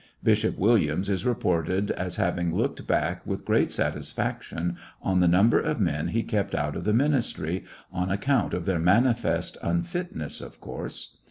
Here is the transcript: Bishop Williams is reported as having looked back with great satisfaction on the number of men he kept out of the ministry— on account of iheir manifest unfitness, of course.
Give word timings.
Bishop 0.23 0.57
Williams 0.57 1.11
is 1.11 1.27
reported 1.27 1.91
as 1.91 2.15
having 2.15 2.55
looked 2.55 2.87
back 2.87 3.23
with 3.23 3.45
great 3.45 3.71
satisfaction 3.71 4.75
on 4.99 5.19
the 5.19 5.27
number 5.27 5.59
of 5.59 5.79
men 5.79 6.07
he 6.07 6.23
kept 6.23 6.55
out 6.55 6.75
of 6.75 6.85
the 6.85 6.91
ministry— 6.93 7.65
on 7.91 8.09
account 8.09 8.55
of 8.55 8.65
iheir 8.65 8.81
manifest 8.81 9.57
unfitness, 9.61 10.41
of 10.41 10.59
course. 10.59 11.15